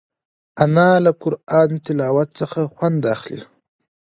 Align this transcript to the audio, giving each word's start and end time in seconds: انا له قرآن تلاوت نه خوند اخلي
انا 0.63 0.89
له 1.05 1.11
قرآن 1.23 1.69
تلاوت 1.85 2.29
نه 2.39 2.47
خوند 2.75 3.01
اخلي 3.15 3.39